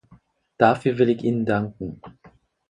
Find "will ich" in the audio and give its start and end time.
0.97-1.23